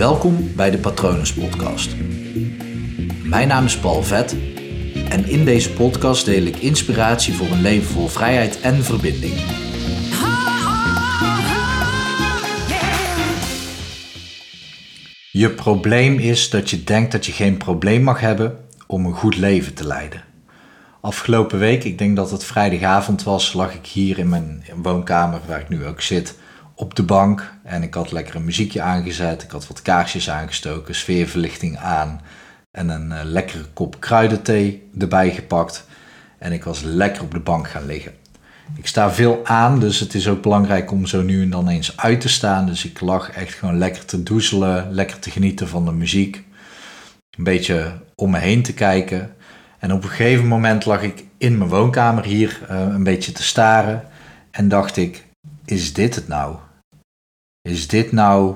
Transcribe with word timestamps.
Welkom 0.00 0.54
bij 0.56 0.70
de 0.70 0.78
Patronus 0.78 1.32
Podcast. 1.32 1.94
Mijn 3.22 3.48
naam 3.48 3.64
is 3.64 3.78
Paul 3.78 4.02
Vet 4.02 4.36
en 5.08 5.28
in 5.28 5.44
deze 5.44 5.72
podcast 5.72 6.24
deel 6.24 6.42
ik 6.42 6.56
inspiratie 6.56 7.34
voor 7.34 7.46
een 7.46 7.60
leven 7.60 7.92
vol 7.92 8.08
vrijheid 8.08 8.60
en 8.60 8.84
verbinding. 8.84 9.34
Je 15.30 15.50
probleem 15.56 16.18
is 16.18 16.50
dat 16.50 16.70
je 16.70 16.84
denkt 16.84 17.12
dat 17.12 17.26
je 17.26 17.32
geen 17.32 17.56
probleem 17.56 18.02
mag 18.02 18.20
hebben 18.20 18.58
om 18.86 19.06
een 19.06 19.14
goed 19.14 19.36
leven 19.36 19.74
te 19.74 19.86
leiden. 19.86 20.24
Afgelopen 21.00 21.58
week, 21.58 21.84
ik 21.84 21.98
denk 21.98 22.16
dat 22.16 22.30
het 22.30 22.44
vrijdagavond 22.44 23.22
was, 23.22 23.52
lag 23.52 23.74
ik 23.74 23.86
hier 23.86 24.18
in 24.18 24.28
mijn 24.28 24.64
woonkamer 24.82 25.40
waar 25.46 25.60
ik 25.60 25.68
nu 25.68 25.86
ook 25.86 26.00
zit 26.00 26.34
op 26.80 26.94
de 26.94 27.02
bank. 27.02 27.52
En 27.62 27.82
ik 27.82 27.94
had 27.94 28.12
lekker 28.12 28.34
een 28.34 28.44
muziekje 28.44 28.80
aangezet. 28.80 29.42
Ik 29.42 29.50
had 29.50 29.66
wat 29.66 29.82
kaarsjes 29.82 30.30
aangestoken, 30.30 30.94
sfeerverlichting 30.94 31.78
aan. 31.78 32.20
En 32.70 32.88
een 32.88 33.10
uh, 33.10 33.20
lekkere 33.24 33.64
kop 33.64 34.00
kruidenthee 34.00 34.88
erbij 34.98 35.30
gepakt. 35.30 35.86
En 36.38 36.52
ik 36.52 36.64
was 36.64 36.82
lekker 36.82 37.22
op 37.22 37.30
de 37.30 37.40
bank 37.40 37.68
gaan 37.68 37.86
liggen. 37.86 38.12
Ik 38.76 38.86
sta 38.86 39.10
veel 39.10 39.40
aan, 39.44 39.80
dus 39.80 40.00
het 40.00 40.14
is 40.14 40.28
ook 40.28 40.42
belangrijk 40.42 40.90
om 40.90 41.06
zo 41.06 41.22
nu 41.22 41.42
en 41.42 41.50
dan 41.50 41.68
eens 41.68 41.96
uit 41.96 42.20
te 42.20 42.28
staan. 42.28 42.66
Dus 42.66 42.84
ik 42.84 43.00
lag 43.00 43.30
echt 43.30 43.54
gewoon 43.54 43.78
lekker 43.78 44.04
te 44.04 44.22
doezelen, 44.22 44.92
lekker 44.92 45.18
te 45.18 45.30
genieten 45.30 45.68
van 45.68 45.84
de 45.84 45.92
muziek. 45.92 46.44
Een 47.36 47.44
beetje 47.44 47.92
om 48.14 48.30
me 48.30 48.38
heen 48.38 48.62
te 48.62 48.74
kijken. 48.74 49.34
En 49.78 49.92
op 49.92 50.02
een 50.02 50.08
gegeven 50.08 50.46
moment 50.46 50.84
lag 50.84 51.02
ik 51.02 51.24
in 51.38 51.58
mijn 51.58 51.70
woonkamer 51.70 52.24
hier 52.24 52.60
uh, 52.70 52.80
een 52.80 53.04
beetje 53.04 53.32
te 53.32 53.42
staren. 53.42 54.02
En 54.50 54.68
dacht 54.68 54.96
ik, 54.96 55.24
is 55.64 55.92
dit 55.92 56.14
het 56.14 56.28
nou? 56.28 56.56
Is 57.62 57.88
dit 57.88 58.12
nou. 58.12 58.54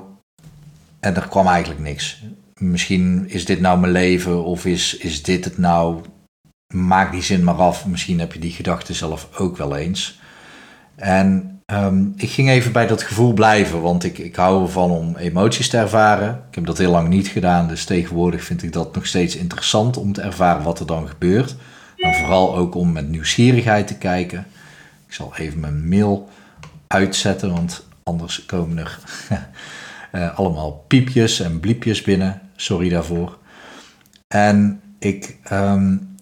En 1.01 1.17
er 1.17 1.29
kwam 1.29 1.47
eigenlijk 1.47 1.81
niks. 1.81 2.23
Misschien 2.55 3.29
is 3.29 3.45
dit 3.45 3.61
nou 3.61 3.79
mijn 3.81 3.93
leven 3.93 4.45
of 4.45 4.65
is, 4.65 4.97
is 4.97 5.23
dit 5.23 5.45
het 5.45 5.59
nou. 5.59 6.01
Maak 6.75 7.13
die 7.13 7.23
zin 7.23 7.45
maar 7.45 7.55
af. 7.55 7.87
Misschien 7.87 8.19
heb 8.19 8.33
je 8.33 8.39
die 8.39 8.51
gedachte 8.51 8.95
zelf 8.95 9.29
ook 9.39 9.57
wel 9.57 9.77
eens. 9.77 10.21
En 10.95 11.61
um, 11.67 12.13
ik 12.17 12.31
ging 12.31 12.49
even 12.49 12.73
bij 12.73 12.87
dat 12.87 13.03
gevoel 13.03 13.33
blijven, 13.33 13.81
want 13.81 14.05
ik, 14.05 14.19
ik 14.19 14.37
hou 14.37 14.63
ervan 14.63 14.91
om 14.91 15.17
emoties 15.17 15.69
te 15.69 15.77
ervaren. 15.77 16.45
Ik 16.49 16.55
heb 16.55 16.67
dat 16.67 16.79
heel 16.79 16.91
lang 16.91 17.09
niet 17.09 17.29
gedaan, 17.29 17.69
dus 17.69 17.85
tegenwoordig 17.85 18.45
vind 18.45 18.63
ik 18.63 18.73
dat 18.73 18.95
nog 18.95 19.07
steeds 19.07 19.37
interessant 19.37 19.97
om 19.97 20.13
te 20.13 20.21
ervaren 20.21 20.63
wat 20.63 20.81
er 20.81 20.87
dan 20.87 21.09
gebeurt. 21.09 21.57
En 21.97 22.15
vooral 22.15 22.57
ook 22.57 22.75
om 22.75 22.93
met 22.93 23.09
nieuwsgierigheid 23.09 23.87
te 23.87 23.99
kijken. 23.99 24.47
Ik 25.07 25.15
zal 25.15 25.33
even 25.37 25.61
mijn 25.61 25.89
mail 25.89 26.29
uitzetten, 26.87 27.53
want 27.53 27.87
Anders 28.05 28.47
komen 28.47 28.79
er 28.79 28.99
uh, 30.13 30.35
allemaal 30.39 30.73
piepjes 30.73 31.41
en 31.41 31.61
bliepjes 31.61 32.03
binnen. 32.03 32.41
Sorry 32.57 32.89
daarvoor. 32.89 33.39
En 34.35 34.81
ik, 34.99 35.39
um, 35.53 36.17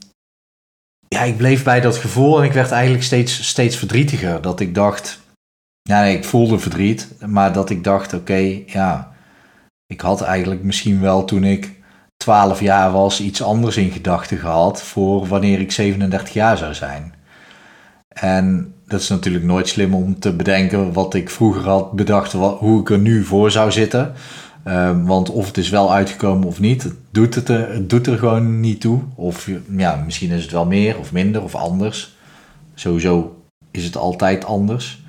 ja, 1.08 1.22
ik 1.22 1.36
bleef 1.36 1.64
bij 1.64 1.80
dat 1.80 1.96
gevoel 1.96 2.38
en 2.38 2.44
ik 2.44 2.52
werd 2.52 2.70
eigenlijk 2.70 3.04
steeds, 3.04 3.48
steeds 3.48 3.76
verdrietiger. 3.76 4.42
Dat 4.42 4.60
ik 4.60 4.74
dacht, 4.74 5.20
ja, 5.82 6.00
nee, 6.00 6.16
ik 6.16 6.24
voelde 6.24 6.58
verdriet, 6.58 7.08
maar 7.26 7.52
dat 7.52 7.70
ik 7.70 7.84
dacht, 7.84 8.12
oké, 8.12 8.62
ja, 8.66 9.12
ik 9.86 10.00
had 10.00 10.22
eigenlijk 10.22 10.62
misschien 10.62 11.00
wel 11.00 11.24
toen 11.24 11.44
ik 11.44 11.80
12 12.16 12.60
jaar 12.60 12.92
was 12.92 13.20
iets 13.20 13.42
anders 13.42 13.76
in 13.76 13.90
gedachten 13.90 14.38
gehad 14.38 14.82
voor 14.82 15.26
wanneer 15.26 15.60
ik 15.60 15.72
37 15.72 16.32
jaar 16.32 16.56
zou 16.56 16.74
zijn. 16.74 17.14
En 18.08 18.71
dat 18.92 19.00
is 19.00 19.08
natuurlijk 19.08 19.44
nooit 19.44 19.68
slim 19.68 19.94
om 19.94 20.18
te 20.18 20.32
bedenken 20.32 20.92
wat 20.92 21.14
ik 21.14 21.30
vroeger 21.30 21.62
had 21.62 21.92
bedacht, 21.92 22.32
wat, 22.32 22.58
hoe 22.58 22.80
ik 22.80 22.90
er 22.90 22.98
nu 22.98 23.24
voor 23.24 23.50
zou 23.50 23.72
zitten. 23.72 24.12
Um, 24.66 25.06
want 25.06 25.30
of 25.30 25.46
het 25.46 25.56
is 25.56 25.68
wel 25.68 25.92
uitgekomen 25.92 26.46
of 26.46 26.60
niet, 26.60 26.82
het 26.82 26.94
doet, 27.10 27.34
het, 27.34 27.48
er, 27.48 27.88
doet 27.88 28.06
er 28.06 28.18
gewoon 28.18 28.60
niet 28.60 28.80
toe. 28.80 29.00
Of 29.14 29.50
ja, 29.76 30.02
misschien 30.04 30.30
is 30.30 30.42
het 30.42 30.52
wel 30.52 30.66
meer 30.66 30.98
of 30.98 31.12
minder 31.12 31.42
of 31.42 31.54
anders. 31.54 32.16
Sowieso 32.74 33.42
is 33.70 33.84
het 33.84 33.96
altijd 33.96 34.44
anders. 34.44 35.02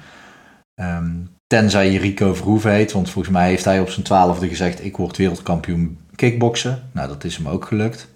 Um, 0.76 1.30
tenzij 1.48 1.92
je 1.92 2.00
Rico 2.00 2.34
Verhoeven 2.34 2.72
heet, 2.72 2.92
want 2.92 3.10
volgens 3.10 3.34
mij 3.34 3.48
heeft 3.48 3.66
hij 3.66 3.80
op 3.80 3.90
zijn 3.90 4.06
twaalfde 4.06 4.48
gezegd: 4.48 4.84
Ik 4.84 4.98
word 4.98 5.18
wereldkampioen 5.18 5.98
kickboksen. 6.16 6.84
Nou, 6.92 7.08
dat 7.08 7.24
is 7.24 7.38
hem 7.38 7.48
ook 7.48 7.66
gelukt. 7.66 8.08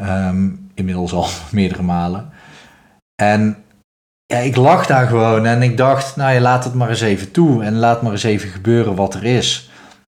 Um, 0.00 0.70
inmiddels 0.74 1.12
al 1.12 1.26
meerdere 1.52 1.82
malen. 1.82 2.30
En 3.22 3.61
ja, 4.32 4.38
ik 4.38 4.56
lag 4.56 4.86
daar 4.86 5.06
gewoon 5.06 5.46
en 5.46 5.62
ik 5.62 5.76
dacht, 5.76 6.16
nou 6.16 6.34
je 6.34 6.40
laat 6.40 6.64
het 6.64 6.74
maar 6.74 6.88
eens 6.88 7.00
even 7.00 7.30
toe 7.30 7.64
en 7.64 7.74
laat 7.74 8.02
maar 8.02 8.12
eens 8.12 8.22
even 8.22 8.48
gebeuren 8.48 8.94
wat 8.94 9.14
er 9.14 9.24
is. 9.24 9.70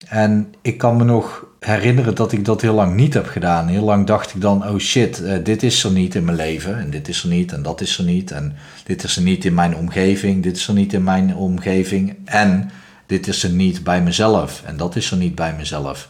En 0.07 0.53
ik 0.61 0.77
kan 0.77 0.97
me 0.97 1.03
nog 1.03 1.45
herinneren 1.59 2.15
dat 2.15 2.31
ik 2.31 2.45
dat 2.45 2.61
heel 2.61 2.73
lang 2.73 2.95
niet 2.95 3.13
heb 3.13 3.27
gedaan. 3.27 3.67
Heel 3.67 3.83
lang 3.83 4.07
dacht 4.07 4.35
ik 4.35 4.41
dan, 4.41 4.67
oh 4.67 4.77
shit, 4.77 5.19
uh, 5.19 5.33
dit 5.43 5.63
is 5.63 5.83
er 5.83 5.91
niet 5.91 6.15
in 6.15 6.25
mijn 6.25 6.37
leven 6.37 6.79
en 6.79 6.89
dit 6.89 7.07
is 7.07 7.23
er 7.23 7.29
niet 7.29 7.51
en 7.51 7.61
dat 7.61 7.81
is 7.81 7.97
er 7.97 8.03
niet 8.03 8.31
en 8.31 8.55
dit 8.85 9.03
is 9.03 9.15
er 9.15 9.21
niet 9.21 9.45
in 9.45 9.53
mijn 9.53 9.75
omgeving, 9.75 10.43
dit 10.43 10.57
is 10.57 10.67
er 10.67 10.73
niet 10.73 10.93
in 10.93 11.03
mijn 11.03 11.35
omgeving 11.35 12.15
en 12.25 12.71
dit 13.05 13.27
is 13.27 13.43
er 13.43 13.49
niet 13.49 13.83
bij 13.83 14.01
mezelf 14.01 14.61
en 14.65 14.77
dat 14.77 14.95
is 14.95 15.11
er 15.11 15.17
niet 15.17 15.35
bij 15.35 15.53
mezelf. 15.57 16.09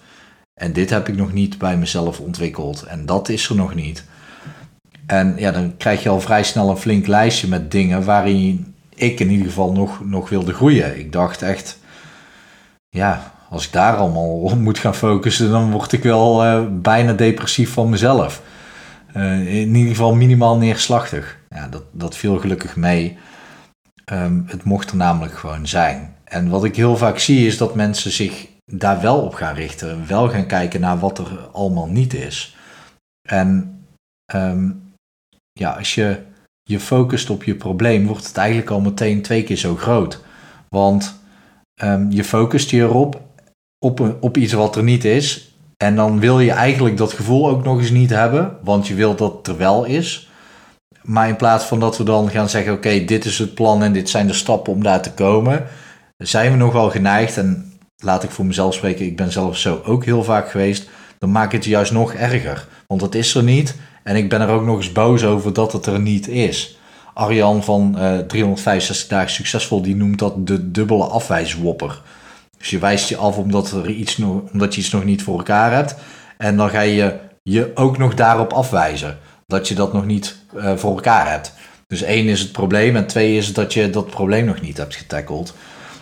En 0.53 0.73
dit 0.73 0.89
heb 0.89 1.07
ik 1.07 1.15
nog 1.15 1.33
niet 1.33 1.57
bij 1.57 1.77
mezelf 1.77 2.19
ontwikkeld 2.19 2.83
en 2.83 3.05
dat 3.05 3.29
is 3.29 3.49
er 3.49 3.55
nog 3.55 3.75
niet. 3.75 4.03
En 5.07 5.33
ja, 5.37 5.51
dan 5.51 5.77
krijg 5.77 6.03
je 6.03 6.09
al 6.09 6.21
vrij 6.21 6.43
snel 6.43 6.69
een 6.69 6.77
flink 6.77 7.07
lijstje 7.07 7.47
met 7.47 7.71
dingen 7.71 8.03
waarin 8.03 8.75
ik 8.95 9.19
in 9.19 9.29
ieder 9.29 9.47
geval 9.47 9.71
nog, 9.71 10.05
nog 10.05 10.29
wilde 10.29 10.53
groeien. 10.53 10.99
Ik 10.99 11.11
dacht 11.11 11.41
echt, 11.41 11.79
ja, 12.89 13.33
als 13.49 13.65
ik 13.65 13.71
daar 13.71 13.95
allemaal 13.95 14.39
op 14.51 14.59
moet 14.59 14.79
gaan 14.79 14.95
focussen, 14.95 15.49
dan 15.49 15.71
word 15.71 15.91
ik 15.91 16.03
wel 16.03 16.45
uh, 16.45 16.65
bijna 16.71 17.13
depressief 17.13 17.73
van 17.73 17.89
mezelf. 17.89 18.41
Uh, 19.15 19.61
in 19.61 19.75
ieder 19.75 19.91
geval 19.91 20.15
minimaal 20.15 20.57
neerslachtig. 20.57 21.37
Ja, 21.49 21.67
dat, 21.67 21.83
dat 21.91 22.15
viel 22.15 22.39
gelukkig 22.39 22.75
mee. 22.75 23.17
Um, 24.11 24.43
het 24.47 24.63
mocht 24.63 24.89
er 24.89 24.95
namelijk 24.95 25.37
gewoon 25.37 25.67
zijn. 25.67 26.15
En 26.23 26.49
wat 26.49 26.63
ik 26.63 26.75
heel 26.75 26.97
vaak 26.97 27.19
zie 27.19 27.47
is 27.47 27.57
dat 27.57 27.75
mensen 27.75 28.11
zich 28.11 28.47
daar 28.65 29.01
wel 29.01 29.21
op 29.21 29.33
gaan 29.33 29.55
richten. 29.55 30.07
Wel 30.07 30.29
gaan 30.29 30.45
kijken 30.45 30.81
naar 30.81 30.99
wat 30.99 31.17
er 31.17 31.49
allemaal 31.51 31.87
niet 31.87 32.13
is. 32.13 32.57
En 33.29 33.79
um, 34.33 34.84
ja, 35.59 35.71
als 35.71 35.95
je 35.95 36.17
je 36.63 36.79
focust 36.79 37.29
op 37.29 37.43
je 37.43 37.55
probleem, 37.55 38.05
wordt 38.05 38.27
het 38.27 38.37
eigenlijk 38.37 38.69
al 38.69 38.79
meteen 38.79 39.21
twee 39.21 39.43
keer 39.43 39.57
zo 39.57 39.75
groot. 39.75 40.19
Want 40.69 41.19
um, 41.83 42.11
je 42.11 42.23
focust 42.23 42.69
je 42.69 42.77
erop, 42.77 43.21
op, 43.85 44.17
op 44.19 44.37
iets 44.37 44.53
wat 44.53 44.75
er 44.75 44.83
niet 44.83 45.05
is. 45.05 45.55
En 45.77 45.95
dan 45.95 46.19
wil 46.19 46.39
je 46.39 46.51
eigenlijk 46.51 46.97
dat 46.97 47.13
gevoel 47.13 47.49
ook 47.49 47.63
nog 47.63 47.79
eens 47.79 47.89
niet 47.89 48.09
hebben, 48.09 48.57
want 48.63 48.87
je 48.87 48.93
wilt 48.93 49.17
dat 49.17 49.37
het 49.37 49.47
er 49.47 49.57
wel 49.57 49.85
is. 49.85 50.29
Maar 51.01 51.27
in 51.27 51.35
plaats 51.35 51.65
van 51.65 51.79
dat 51.79 51.97
we 51.97 52.03
dan 52.03 52.29
gaan 52.29 52.49
zeggen: 52.49 52.73
Oké, 52.73 53.05
dit 53.05 53.25
is 53.25 53.39
het 53.39 53.53
plan 53.53 53.83
en 53.83 53.93
dit 53.93 54.09
zijn 54.09 54.27
de 54.27 54.33
stappen 54.33 54.73
om 54.73 54.83
daar 54.83 55.01
te 55.01 55.11
komen, 55.11 55.63
zijn 56.17 56.51
we 56.51 56.57
nogal 56.57 56.89
geneigd. 56.89 57.37
En 57.37 57.73
laat 58.03 58.23
ik 58.23 58.29
voor 58.29 58.45
mezelf 58.45 58.73
spreken, 58.73 59.05
ik 59.05 59.15
ben 59.15 59.31
zelf 59.31 59.57
zo 59.57 59.81
ook 59.85 60.05
heel 60.05 60.23
vaak 60.23 60.49
geweest. 60.49 60.89
Dan 61.19 61.31
maak 61.31 61.45
ik 61.45 61.51
het 61.51 61.65
juist 61.65 61.91
nog 61.91 62.13
erger. 62.13 62.67
Want 62.87 63.01
het 63.01 63.15
is 63.15 63.35
er 63.35 63.43
niet 63.43 63.75
en 64.05 64.15
ik 64.15 64.29
ben 64.29 64.41
er 64.41 64.49
ook 64.49 64.65
nog 64.65 64.77
eens 64.77 64.91
boos 64.91 65.23
over 65.23 65.53
dat 65.53 65.71
het 65.71 65.85
er 65.85 65.99
niet 65.99 66.27
is. 66.27 66.77
Arjan 67.13 67.63
van 67.63 67.95
uh, 67.97 68.19
eh, 68.19 68.25
365 68.25 69.07
dagen 69.07 69.29
succesvol, 69.29 69.81
die 69.81 69.95
noemt 69.95 70.19
dat 70.19 70.47
de 70.47 70.71
dubbele 70.71 71.03
afwijswopper. 71.03 72.01
Dus 72.57 72.69
je 72.69 72.79
wijst 72.79 73.09
je 73.09 73.17
af 73.17 73.37
omdat, 73.37 73.71
er 73.71 73.89
iets 73.89 74.17
nog, 74.17 74.41
omdat 74.53 74.75
je 74.75 74.81
iets 74.81 74.91
nog 74.91 75.03
niet 75.03 75.23
voor 75.23 75.37
elkaar 75.37 75.73
hebt. 75.73 75.95
En 76.37 76.57
dan 76.57 76.69
ga 76.69 76.81
je 76.81 77.19
je 77.43 77.71
ook 77.75 77.97
nog 77.97 78.13
daarop 78.13 78.53
afwijzen. 78.53 79.17
Dat 79.47 79.67
je 79.67 79.75
dat 79.75 79.93
nog 79.93 80.05
niet 80.05 80.35
uh, 80.55 80.75
voor 80.75 80.95
elkaar 80.95 81.29
hebt. 81.29 81.53
Dus 81.87 82.01
één 82.01 82.27
is 82.27 82.39
het 82.39 82.51
probleem 82.51 82.95
en 82.95 83.07
twee 83.07 83.37
is 83.37 83.53
dat 83.53 83.73
je 83.73 83.89
dat 83.89 84.09
probleem 84.09 84.45
nog 84.45 84.61
niet 84.61 84.77
hebt 84.77 84.95
getackeld. 84.95 85.53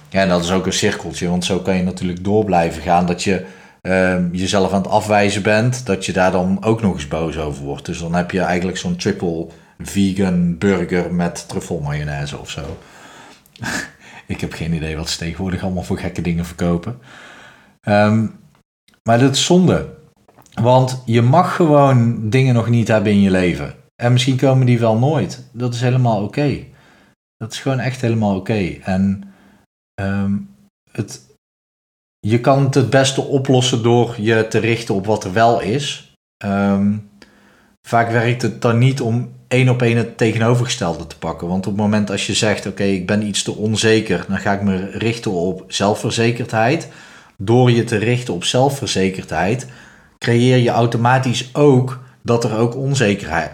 Ja, 0.09 0.21
en 0.21 0.29
dat 0.29 0.43
is 0.43 0.51
ook 0.51 0.65
een 0.65 0.73
cirkeltje, 0.73 1.29
want 1.29 1.45
zo 1.45 1.59
kan 1.59 1.75
je 1.75 1.83
natuurlijk 1.83 2.23
door 2.23 2.45
blijven 2.45 2.81
gaan. 2.81 3.05
Dat 3.05 3.23
je 3.23 3.45
uh, 3.87 4.31
jezelf 4.31 4.71
aan 4.71 4.81
het 4.81 4.91
afwijzen 4.91 5.43
bent, 5.43 5.85
dat 5.85 6.05
je 6.05 6.13
daar 6.13 6.31
dan 6.31 6.63
ook 6.63 6.81
nog 6.81 6.93
eens 6.93 7.07
boos 7.07 7.37
over 7.37 7.63
wordt. 7.63 7.85
Dus 7.85 7.99
dan 7.99 8.13
heb 8.13 8.31
je 8.31 8.39
eigenlijk 8.39 8.77
zo'n 8.77 8.95
triple 8.95 9.47
vegan 9.79 10.57
burger 10.57 11.13
met 11.13 11.47
truffelmayonaise 11.47 12.37
of 12.37 12.49
zo. 12.49 12.77
ik 14.27 14.41
heb 14.41 14.53
geen 14.53 14.73
idee 14.73 14.97
wat 14.97 15.09
ze 15.09 15.17
tegenwoordig 15.17 15.63
allemaal 15.63 15.83
voor 15.83 15.99
gekke 15.99 16.21
dingen 16.21 16.45
verkopen. 16.45 16.99
Um, 17.87 18.39
maar 19.03 19.19
dat 19.19 19.35
is 19.35 19.45
zonde. 19.45 19.93
Want 20.53 21.01
je 21.05 21.21
mag 21.21 21.55
gewoon 21.55 22.29
dingen 22.29 22.53
nog 22.53 22.69
niet 22.69 22.87
hebben 22.87 23.11
in 23.11 23.21
je 23.21 23.31
leven. 23.31 23.75
En 23.95 24.11
misschien 24.11 24.37
komen 24.37 24.65
die 24.65 24.79
wel 24.79 24.97
nooit. 24.97 25.49
Dat 25.51 25.73
is 25.73 25.81
helemaal 25.81 26.23
oké. 26.23 26.65
Dat 27.37 27.51
is 27.51 27.59
gewoon 27.59 27.79
echt 27.79 28.01
helemaal 28.01 28.35
oké. 28.35 28.77
En 28.83 29.33
um, 30.01 30.49
het, 30.91 31.21
je 32.25 32.39
kan 32.39 32.63
het 32.63 32.73
het 32.73 32.89
beste 32.89 33.21
oplossen 33.21 33.83
door 33.83 34.15
je 34.17 34.47
te 34.47 34.59
richten 34.59 34.95
op 34.95 35.05
wat 35.05 35.23
er 35.23 35.33
wel 35.33 35.61
is. 35.61 36.15
Um, 36.45 37.09
vaak 37.81 38.11
werkt 38.11 38.41
het 38.41 38.61
dan 38.61 38.77
niet 38.77 39.01
om 39.01 39.31
één 39.47 39.69
op 39.69 39.81
één 39.81 39.97
het 39.97 40.17
tegenovergestelde 40.17 41.07
te 41.07 41.17
pakken. 41.17 41.47
Want 41.47 41.67
op 41.67 41.73
het 41.73 41.81
moment 41.81 42.11
als 42.11 42.27
je 42.27 42.33
zegt, 42.33 42.65
oké, 42.65 42.83
ik 42.83 43.07
ben 43.07 43.27
iets 43.27 43.43
te 43.43 43.55
onzeker, 43.55 44.25
dan 44.27 44.37
ga 44.37 44.53
ik 44.53 44.61
me 44.61 44.89
richten 44.89 45.31
op 45.31 45.63
zelfverzekerdheid. 45.67 46.87
door 47.37 47.71
je 47.71 47.83
te 47.83 47.97
richten 47.97 48.33
op 48.33 48.43
zelfverzekerdheid, 48.43 49.67
creëer 50.17 50.57
je 50.57 50.69
automatisch 50.69 51.49
ook 51.53 51.99
dat 52.21 52.43
er 52.43 52.57
ook 52.57 52.75
onzekerheid, 52.75 53.51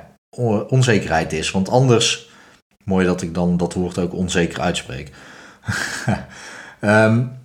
onzekerheid 0.67 1.33
is. 1.33 1.51
Want 1.51 1.69
anders, 1.69 2.29
mooi 2.83 3.05
dat 3.05 3.21
ik 3.21 3.33
dan 3.33 3.57
dat 3.57 3.73
woord 3.73 3.99
ook 3.99 4.13
onzeker 4.13 4.61
uitspreek. 4.61 5.11
um, 6.81 7.31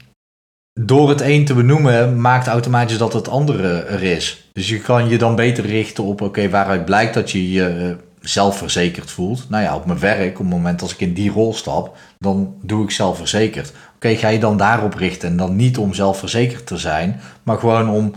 door 0.80 1.08
het 1.08 1.20
een 1.20 1.44
te 1.44 1.54
benoemen, 1.54 2.20
maakt 2.20 2.46
automatisch 2.46 2.98
dat 2.98 3.12
het 3.12 3.28
andere 3.28 3.82
er 3.82 4.02
is. 4.02 4.48
Dus 4.52 4.68
je 4.68 4.80
kan 4.80 5.08
je 5.08 5.18
dan 5.18 5.36
beter 5.36 5.66
richten 5.66 6.04
op, 6.04 6.20
oké, 6.20 6.48
waaruit 6.48 6.84
blijkt 6.84 7.14
dat 7.14 7.30
je 7.30 7.50
je 7.50 7.66
eh, 7.66 7.90
zelfverzekerd 8.20 9.10
voelt. 9.10 9.48
Nou 9.48 9.62
ja, 9.62 9.76
op 9.76 9.86
mijn 9.86 9.98
werk, 9.98 10.32
op 10.32 10.44
het 10.44 10.54
moment 10.54 10.82
als 10.82 10.92
ik 10.92 11.00
in 11.00 11.14
die 11.14 11.30
rol 11.30 11.54
stap, 11.54 11.96
dan 12.18 12.54
doe 12.62 12.84
ik 12.84 12.90
zelfverzekerd. 12.90 13.72
Oké, 13.94 14.16
ga 14.16 14.28
je 14.28 14.38
dan 14.38 14.56
daarop 14.56 14.94
richten 14.94 15.28
en 15.28 15.36
dan 15.36 15.56
niet 15.56 15.78
om 15.78 15.94
zelfverzekerd 15.94 16.66
te 16.66 16.76
zijn, 16.76 17.20
maar 17.42 17.58
gewoon 17.58 17.90
om, 17.90 18.14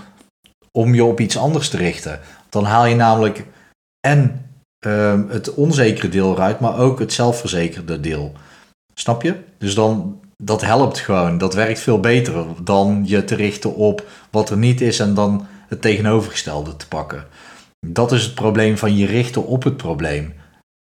om 0.71 0.93
je 0.93 1.03
op 1.03 1.19
iets 1.19 1.37
anders 1.37 1.69
te 1.69 1.77
richten. 1.77 2.19
Dan 2.49 2.63
haal 2.63 2.85
je 2.85 2.95
namelijk 2.95 3.45
en 4.07 4.45
uh, 4.85 5.19
het 5.27 5.53
onzekere 5.53 6.09
deel 6.09 6.33
eruit, 6.33 6.59
maar 6.59 6.77
ook 6.77 6.99
het 6.99 7.13
zelfverzekerde 7.13 7.99
deel. 7.99 8.33
Snap 8.93 9.21
je? 9.21 9.35
Dus 9.57 9.75
dan, 9.75 10.19
dat 10.43 10.61
helpt 10.61 10.99
gewoon. 10.99 11.37
Dat 11.37 11.53
werkt 11.53 11.79
veel 11.79 11.99
beter 11.99 12.45
dan 12.63 13.03
je 13.05 13.23
te 13.23 13.35
richten 13.35 13.75
op 13.75 14.07
wat 14.29 14.49
er 14.49 14.57
niet 14.57 14.81
is 14.81 14.99
en 14.99 15.13
dan 15.13 15.47
het 15.67 15.81
tegenovergestelde 15.81 16.75
te 16.75 16.87
pakken. 16.87 17.25
Dat 17.87 18.11
is 18.11 18.23
het 18.23 18.35
probleem 18.35 18.77
van 18.77 18.97
je 18.97 19.05
richten 19.05 19.45
op 19.45 19.63
het 19.63 19.77
probleem. 19.77 20.33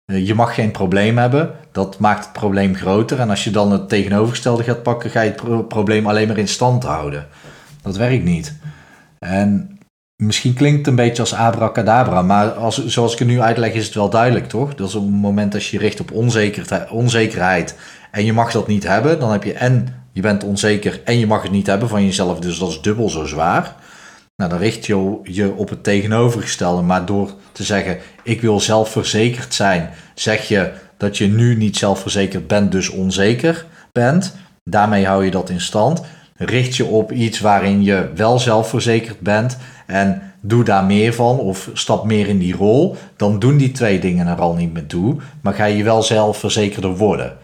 Eh, 0.04 0.26
je 0.26 0.34
mag 0.34 0.54
geen 0.54 0.70
probleem 0.70 1.18
hebben, 1.18 1.50
dat 1.72 1.98
maakt 1.98 2.24
het 2.24 2.32
probleem 2.32 2.74
groter. 2.74 3.20
En 3.20 3.30
als 3.30 3.44
je 3.44 3.50
dan 3.50 3.72
het 3.72 3.88
tegenovergestelde 3.88 4.62
gaat 4.62 4.82
pakken, 4.82 5.10
ga 5.10 5.20
je 5.20 5.30
het 5.30 5.68
probleem 5.68 6.06
alleen 6.06 6.28
maar 6.28 6.38
in 6.38 6.48
stand 6.48 6.82
houden. 6.82 7.26
Dat 7.82 7.96
werkt 7.96 8.24
niet. 8.24 8.54
En 9.18 9.78
misschien 10.22 10.54
klinkt 10.54 10.78
het 10.78 10.86
een 10.86 10.94
beetje 10.94 11.22
als 11.22 11.34
abracadabra, 11.34 12.22
maar 12.22 12.50
als, 12.50 12.86
zoals 12.86 13.12
ik 13.12 13.18
het 13.18 13.28
nu 13.28 13.40
uitleg 13.40 13.72
is 13.72 13.84
het 13.84 13.94
wel 13.94 14.10
duidelijk, 14.10 14.48
toch? 14.48 14.74
Dat 14.74 14.88
is 14.88 14.94
op 14.94 15.02
het 15.02 15.12
moment 15.12 15.54
als 15.54 15.70
je 15.70 15.78
richt 15.78 16.00
op 16.00 16.12
onzekerheid, 16.12 16.90
onzekerheid 16.90 17.76
en 18.16 18.24
je 18.24 18.32
mag 18.32 18.52
dat 18.52 18.66
niet 18.66 18.82
hebben, 18.82 19.18
dan 19.18 19.32
heb 19.32 19.44
je 19.44 19.52
en 19.52 19.88
je 20.12 20.20
bent 20.20 20.44
onzeker 20.44 21.00
en 21.04 21.18
je 21.18 21.26
mag 21.26 21.42
het 21.42 21.50
niet 21.50 21.66
hebben 21.66 21.88
van 21.88 22.04
jezelf, 22.04 22.38
dus 22.38 22.58
dat 22.58 22.68
is 22.68 22.80
dubbel 22.80 23.10
zo 23.10 23.24
zwaar. 23.24 23.74
Nou, 24.36 24.50
dan 24.50 24.58
richt 24.58 24.86
je 24.86 25.18
je 25.22 25.52
op 25.56 25.68
het 25.68 25.82
tegenovergestelde, 25.84 26.82
maar 26.82 27.06
door 27.06 27.30
te 27.52 27.64
zeggen 27.64 27.98
ik 28.22 28.40
wil 28.40 28.60
zelfverzekerd 28.60 29.54
zijn, 29.54 29.90
zeg 30.14 30.48
je 30.48 30.72
dat 30.96 31.18
je 31.18 31.26
nu 31.26 31.56
niet 31.56 31.76
zelfverzekerd 31.76 32.46
bent, 32.46 32.72
dus 32.72 32.88
onzeker 32.88 33.66
bent. 33.92 34.36
Daarmee 34.64 35.06
hou 35.06 35.24
je 35.24 35.30
dat 35.30 35.50
in 35.50 35.60
stand. 35.60 36.02
Richt 36.36 36.76
je 36.76 36.84
op 36.84 37.12
iets 37.12 37.40
waarin 37.40 37.82
je 37.82 38.10
wel 38.14 38.38
zelfverzekerd 38.38 39.20
bent 39.20 39.58
en 39.86 40.32
doe 40.40 40.64
daar 40.64 40.84
meer 40.84 41.14
van 41.14 41.38
of 41.38 41.70
stap 41.72 42.04
meer 42.04 42.28
in 42.28 42.38
die 42.38 42.56
rol, 42.56 42.96
dan 43.16 43.38
doen 43.38 43.56
die 43.56 43.72
twee 43.72 43.98
dingen 43.98 44.26
er 44.26 44.40
al 44.40 44.54
niet 44.54 44.72
meer 44.72 44.86
toe, 44.86 45.16
maar 45.40 45.54
ga 45.54 45.64
je 45.64 45.84
wel 45.84 46.02
zelfverzekerder 46.02 46.96
worden. 46.96 47.36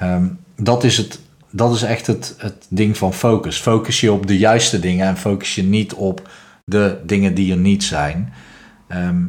Ehm, 0.00 0.26
dat, 0.56 0.84
is 0.84 0.96
het, 0.96 1.20
dat 1.50 1.74
is 1.74 1.82
echt 1.82 2.06
het, 2.06 2.34
het 2.38 2.66
ding 2.68 2.96
van 2.96 3.14
focus. 3.14 3.60
Focus 3.60 4.00
je 4.00 4.12
op 4.12 4.26
de 4.26 4.38
juiste 4.38 4.80
dingen 4.80 5.06
en 5.06 5.16
focus 5.16 5.54
je 5.54 5.62
niet 5.62 5.94
op 5.94 6.28
de 6.64 7.00
dingen 7.06 7.34
die 7.34 7.52
er 7.52 7.58
niet 7.58 7.84
zijn. 7.84 8.32
Ehm, 8.88 9.22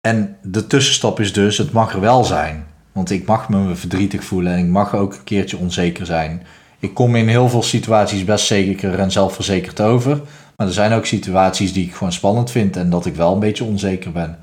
en 0.00 0.36
de 0.42 0.66
tussenstap 0.66 1.20
is 1.20 1.32
dus, 1.32 1.58
het 1.58 1.72
mag 1.72 1.92
er 1.92 2.00
wel 2.00 2.24
zijn. 2.24 2.66
Want 2.92 3.10
ik 3.10 3.26
mag 3.26 3.48
me 3.48 3.74
verdrietig 3.74 4.24
voelen 4.24 4.52
en 4.52 4.58
ik 4.58 4.70
mag 4.70 4.94
ook 4.94 5.12
een 5.12 5.24
keertje 5.24 5.56
onzeker 5.56 6.06
zijn. 6.06 6.42
Ik 6.78 6.94
kom 6.94 7.16
in 7.16 7.28
heel 7.28 7.48
veel 7.48 7.62
situaties 7.62 8.24
best 8.24 8.46
zeker 8.46 8.98
en 8.98 9.10
zelfverzekerd 9.10 9.80
over. 9.80 10.20
Maar 10.56 10.66
er 10.66 10.72
zijn 10.72 10.92
ook 10.92 11.06
situaties 11.06 11.72
die 11.72 11.86
ik 11.86 11.94
gewoon 11.94 12.12
spannend 12.12 12.50
vind 12.50 12.76
en 12.76 12.90
dat 12.90 13.06
ik 13.06 13.14
wel 13.14 13.32
een 13.32 13.40
beetje 13.40 13.64
onzeker 13.64 14.12
ben. 14.12 14.28
En 14.28 14.38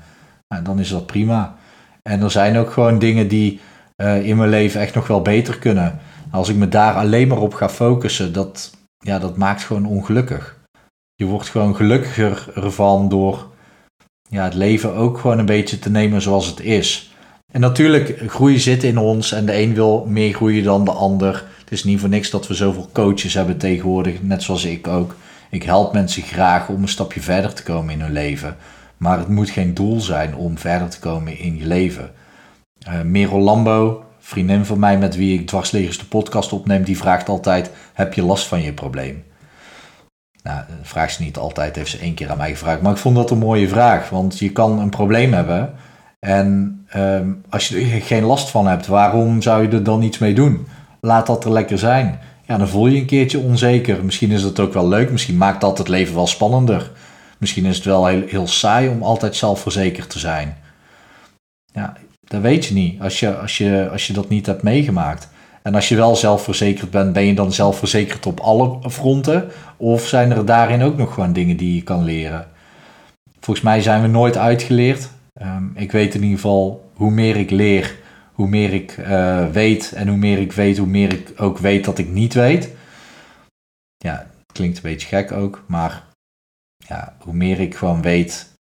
nou, 0.48 0.62
dan 0.62 0.78
is 0.78 0.88
dat 0.88 1.06
prima. 1.06 1.54
En 2.02 2.22
er 2.22 2.30
zijn 2.30 2.56
ook 2.56 2.70
gewoon 2.70 2.98
dingen 2.98 3.28
die 3.28 3.60
uh, 4.02 4.26
in 4.26 4.36
mijn 4.36 4.50
leven 4.50 4.80
echt 4.80 4.94
nog 4.94 5.06
wel 5.06 5.22
beter 5.22 5.58
kunnen. 5.58 5.98
Als 6.30 6.48
ik 6.48 6.56
me 6.56 6.68
daar 6.68 6.94
alleen 6.94 7.28
maar 7.28 7.40
op 7.40 7.54
ga 7.54 7.68
focussen, 7.68 8.32
dat, 8.32 8.70
ja, 8.98 9.18
dat 9.18 9.36
maakt 9.36 9.62
gewoon 9.62 9.86
ongelukkig. 9.86 10.58
Je 11.14 11.24
wordt 11.24 11.48
gewoon 11.48 11.76
gelukkiger 11.76 12.50
ervan 12.54 13.08
door 13.08 13.46
ja, 14.28 14.44
het 14.44 14.54
leven 14.54 14.94
ook 14.94 15.18
gewoon 15.18 15.38
een 15.38 15.46
beetje 15.46 15.78
te 15.78 15.90
nemen 15.90 16.22
zoals 16.22 16.46
het 16.46 16.60
is. 16.60 17.10
En 17.52 17.60
natuurlijk, 17.60 18.22
groei 18.26 18.58
zit 18.58 18.84
in 18.84 18.98
ons 18.98 19.32
en 19.32 19.46
de 19.46 19.56
een 19.56 19.74
wil 19.74 20.04
meer 20.08 20.34
groeien 20.34 20.64
dan 20.64 20.84
de 20.84 20.90
ander. 20.90 21.44
Het 21.58 21.72
is 21.72 21.84
niet 21.84 22.00
voor 22.00 22.08
niks 22.08 22.30
dat 22.30 22.46
we 22.46 22.54
zoveel 22.54 22.88
coaches 22.92 23.34
hebben 23.34 23.56
tegenwoordig, 23.56 24.22
net 24.22 24.42
zoals 24.42 24.64
ik 24.64 24.86
ook. 24.86 25.14
Ik 25.50 25.62
help 25.62 25.92
mensen 25.92 26.22
graag 26.22 26.68
om 26.68 26.82
een 26.82 26.88
stapje 26.88 27.20
verder 27.20 27.54
te 27.54 27.62
komen 27.62 27.94
in 27.94 28.00
hun 28.00 28.12
leven. 28.12 28.56
Maar 28.96 29.18
het 29.18 29.28
moet 29.28 29.50
geen 29.50 29.74
doel 29.74 30.00
zijn 30.00 30.34
om 30.34 30.58
verder 30.58 30.88
te 30.88 30.98
komen 30.98 31.38
in 31.38 31.56
je 31.56 31.66
leven. 31.66 32.10
Uh, 32.88 33.00
Merel 33.00 33.40
Lambo, 33.40 34.04
vriendin 34.18 34.64
van 34.64 34.78
mij 34.78 34.98
met 34.98 35.16
wie 35.16 35.40
ik 35.40 35.46
dwarslegers 35.46 35.98
de 35.98 36.06
podcast 36.06 36.52
opneem, 36.52 36.82
die 36.82 36.96
vraagt 36.96 37.28
altijd: 37.28 37.70
Heb 37.92 38.14
je 38.14 38.22
last 38.22 38.46
van 38.46 38.62
je 38.62 38.72
probleem? 38.72 39.24
Nou, 40.42 40.64
vraagt 40.82 41.14
ze 41.14 41.22
niet 41.22 41.36
altijd, 41.36 41.76
heeft 41.76 41.90
ze 41.90 41.98
één 41.98 42.14
keer 42.14 42.30
aan 42.30 42.36
mij 42.36 42.50
gevraagd. 42.50 42.82
Maar 42.82 42.92
ik 42.92 42.98
vond 42.98 43.16
dat 43.16 43.30
een 43.30 43.38
mooie 43.38 43.68
vraag, 43.68 44.10
want 44.10 44.38
je 44.38 44.52
kan 44.52 44.78
een 44.78 44.90
probleem 44.90 45.32
hebben. 45.32 45.74
En 46.18 46.80
ehm, 46.88 47.32
als 47.48 47.68
je 47.68 47.78
er 47.78 48.02
geen 48.02 48.24
last 48.24 48.50
van 48.50 48.66
hebt, 48.66 48.86
waarom 48.86 49.42
zou 49.42 49.62
je 49.62 49.68
er 49.68 49.82
dan 49.82 50.02
iets 50.02 50.18
mee 50.18 50.34
doen? 50.34 50.66
Laat 51.00 51.26
dat 51.26 51.44
er 51.44 51.52
lekker 51.52 51.78
zijn. 51.78 52.20
Ja, 52.42 52.56
dan 52.56 52.68
voel 52.68 52.86
je 52.86 53.00
een 53.00 53.06
keertje 53.06 53.38
onzeker. 53.38 54.04
Misschien 54.04 54.30
is 54.30 54.42
het 54.42 54.60
ook 54.60 54.72
wel 54.72 54.88
leuk, 54.88 55.10
misschien 55.10 55.36
maakt 55.36 55.60
dat 55.60 55.78
het 55.78 55.88
leven 55.88 56.14
wel 56.14 56.26
spannender. 56.26 56.90
Misschien 57.38 57.64
is 57.64 57.76
het 57.76 57.84
wel 57.84 58.06
heel, 58.06 58.22
heel 58.26 58.46
saai 58.46 58.88
om 58.88 59.02
altijd 59.02 59.36
zelfverzekerd 59.36 60.10
te 60.10 60.18
zijn. 60.18 60.56
Ja, 61.72 61.96
dat 62.28 62.40
weet 62.40 62.64
je 62.64 62.74
niet 62.74 63.00
als 63.00 63.20
je, 63.20 63.36
als, 63.36 63.58
je, 63.58 63.88
als 63.90 64.06
je 64.06 64.12
dat 64.12 64.28
niet 64.28 64.46
hebt 64.46 64.62
meegemaakt. 64.62 65.28
En 65.62 65.74
als 65.74 65.88
je 65.88 65.96
wel 65.96 66.16
zelfverzekerd 66.16 66.90
bent, 66.90 67.12
ben 67.12 67.24
je 67.24 67.34
dan 67.34 67.52
zelfverzekerd 67.52 68.26
op 68.26 68.40
alle 68.40 68.90
fronten? 68.90 69.48
Of 69.76 70.06
zijn 70.06 70.30
er 70.30 70.44
daarin 70.44 70.82
ook 70.82 70.96
nog 70.96 71.14
gewoon 71.14 71.32
dingen 71.32 71.56
die 71.56 71.74
je 71.74 71.82
kan 71.82 72.04
leren? 72.04 72.48
Volgens 73.40 73.66
mij 73.66 73.80
zijn 73.80 74.02
we 74.02 74.08
nooit 74.08 74.36
uitgeleerd. 74.36 75.08
Ehm, 75.32 75.64
ik 75.74 75.92
weet 75.92 76.14
in 76.14 76.22
ieder 76.22 76.36
geval, 76.36 76.90
hoe 76.94 77.10
meer 77.10 77.36
ik 77.36 77.50
leer, 77.50 77.96
hoe 78.32 78.48
meer 78.48 78.72
ik 78.72 78.96
uh, 78.96 79.46
weet. 79.50 79.92
En 79.92 80.08
hoe 80.08 80.16
meer 80.16 80.38
ik 80.38 80.52
weet, 80.52 80.78
hoe 80.78 80.86
meer 80.86 81.12
ik 81.12 81.32
ook 81.36 81.58
weet 81.58 81.84
dat 81.84 81.98
ik 81.98 82.08
niet 82.08 82.34
weet. 82.34 82.70
Ja, 83.96 84.26
klinkt 84.52 84.76
een 84.76 84.82
beetje 84.82 85.08
gek 85.08 85.32
ook, 85.32 85.64
maar 85.66 86.04
ja, 86.76 87.16
hoe 87.18 87.34
meer 87.34 87.60
ik 87.60 87.74
gewoon 87.74 88.02
weet 88.02 88.55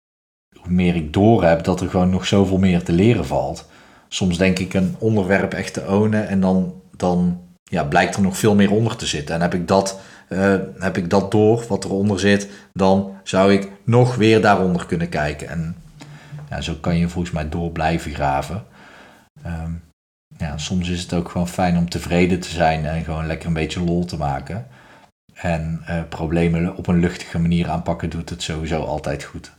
hoe 0.64 0.73
meer 0.73 0.97
ik 0.97 1.12
door 1.12 1.44
heb 1.44 1.64
dat 1.64 1.80
er 1.80 1.88
gewoon 1.88 2.11
nog 2.11 2.26
zoveel 2.26 2.59
meer 2.59 2.83
te 2.83 2.92
leren 2.92 3.26
valt. 3.26 3.68
Soms 4.09 4.38
denk 4.38 4.59
ik 4.59 4.75
een 4.75 4.97
onderwerp 4.99 5.54
echt 5.54 5.75
te 5.75 5.87
ownen 5.87 6.28
en 6.28 6.40
dan, 6.40 6.75
dan 6.97 7.40
ja, 7.62 7.85
blijkt 7.85 8.16
er 8.16 8.23
nog 8.23 8.38
veel 8.38 8.54
meer 8.54 8.73
onder 8.73 8.97
te 8.97 9.06
zitten. 9.06 9.35
En 9.35 9.40
heb 9.40 9.54
ik, 9.54 9.68
dat, 9.68 10.00
uh, 10.28 10.54
heb 10.78 10.97
ik 10.97 11.11
dat 11.11 11.30
door, 11.30 11.64
wat 11.68 11.85
eronder 11.85 12.21
zit, 12.21 12.49
dan 12.73 13.12
zou 13.23 13.52
ik 13.52 13.68
nog 13.85 14.16
weer 14.16 14.40
daaronder 14.40 14.87
kunnen 14.87 15.09
kijken. 15.09 15.49
En 15.49 15.76
ja, 16.50 16.61
zo 16.61 16.75
kan 16.80 16.97
je 16.97 17.09
volgens 17.09 17.35
mij 17.35 17.49
door 17.49 17.71
blijven 17.71 18.14
graven. 18.14 18.64
Um, 19.47 19.83
ja, 20.37 20.59
soms 20.59 20.88
is 20.88 21.02
het 21.02 21.12
ook 21.12 21.28
gewoon 21.28 21.49
fijn 21.49 21.76
om 21.76 21.88
tevreden 21.88 22.40
te 22.40 22.50
zijn 22.50 22.87
en 22.87 23.04
gewoon 23.04 23.26
lekker 23.26 23.47
een 23.47 23.54
beetje 23.54 23.85
lol 23.85 24.04
te 24.04 24.16
maken. 24.16 24.66
En 25.35 25.85
uh, 25.88 26.02
problemen 26.09 26.76
op 26.76 26.87
een 26.87 27.00
luchtige 27.00 27.38
manier 27.38 27.68
aanpakken 27.68 28.11
doet 28.11 28.30
het 28.30 28.42
sowieso 28.42 28.83
altijd 28.83 29.25
goed. 29.25 29.52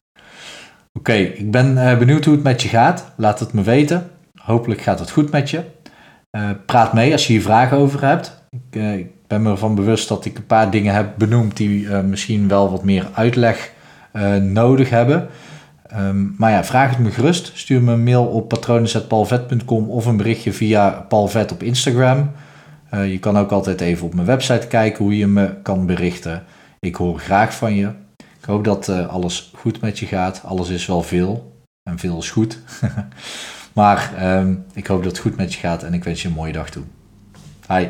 Oké, 0.97 1.13
ik 1.13 1.51
ben 1.51 1.71
uh, 1.71 1.97
benieuwd 1.97 2.25
hoe 2.25 2.33
het 2.33 2.43
met 2.43 2.61
je 2.61 2.69
gaat. 2.69 3.11
Laat 3.15 3.39
het 3.39 3.53
me 3.53 3.61
weten. 3.61 4.09
Hopelijk 4.35 4.81
gaat 4.81 4.99
het 4.99 5.11
goed 5.11 5.31
met 5.31 5.49
je. 5.49 5.63
Uh, 6.31 6.49
praat 6.65 6.93
mee 6.93 7.11
als 7.11 7.27
je 7.27 7.33
hier 7.33 7.41
vragen 7.41 7.77
over 7.77 8.05
hebt. 8.05 8.47
Ik, 8.49 8.75
uh, 8.75 8.97
ik, 8.97 9.07
ben 9.27 9.41
me 9.41 9.49
ervan 9.49 9.75
bewust 9.75 10.07
dat 10.07 10.25
ik 10.25 10.37
een 10.37 10.45
paar 10.45 10.71
dingen 10.71 10.93
heb 10.93 11.13
benoemd 11.17 11.57
die 11.57 11.89
misschien 11.89 12.47
wel 12.47 12.71
wat 12.71 12.83
meer 12.83 13.07
uitleg 13.13 13.71
nodig 14.41 14.89
hebben. 14.89 15.27
Um, 15.97 16.35
maar 16.37 16.51
ja, 16.51 16.63
vraag 16.63 16.89
het 16.89 16.99
me 16.99 17.11
gerust. 17.11 17.51
Stuur 17.53 17.81
me 17.81 17.91
een 17.93 18.03
mail 18.03 18.25
op 18.25 18.47
patronen.palvet.com 18.47 19.89
of 19.89 20.05
een 20.05 20.17
berichtje 20.17 20.53
via 20.53 20.89
Palvet 20.89 21.51
op 21.51 21.63
Instagram. 21.63 22.31
je 22.91 23.19
kan 23.19 23.37
ook 23.37 23.51
altijd 23.51 23.81
even 23.81 24.05
op 24.05 24.13
mijn 24.13 24.27
website 24.27 24.67
kijken 24.67 25.03
hoe 25.03 25.17
je 25.17 25.27
me 25.27 25.53
kan 25.61 25.85
berichten. 25.85 26.43
Ik 26.79 26.95
hoor 26.95 27.19
graag 27.19 27.55
van 27.55 27.75
je. 27.75 27.89
Ik 28.45 28.51
hoop 28.51 28.63
dat 28.63 28.87
uh, 28.87 29.07
alles 29.07 29.51
goed 29.55 29.81
met 29.81 29.99
je 29.99 30.05
gaat. 30.05 30.43
Alles 30.43 30.69
is 30.69 30.85
wel 30.85 31.01
veel. 31.01 31.61
En 31.83 31.99
veel 31.99 32.17
is 32.17 32.31
goed. 32.31 32.59
maar 33.73 34.33
um, 34.37 34.65
ik 34.73 34.87
hoop 34.87 35.03
dat 35.03 35.11
het 35.11 35.21
goed 35.21 35.35
met 35.35 35.53
je 35.53 35.59
gaat 35.59 35.83
en 35.83 35.93
ik 35.93 36.03
wens 36.03 36.21
je 36.21 36.27
een 36.27 36.33
mooie 36.33 36.53
dag 36.53 36.69
toe. 36.69 36.83
Hi. 37.67 37.87